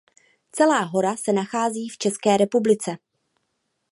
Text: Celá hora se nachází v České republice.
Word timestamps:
Celá 0.51 0.85
hora 0.85 1.17
se 1.17 1.33
nachází 1.33 1.89
v 1.89 1.97
České 1.97 2.37
republice. 2.37 2.97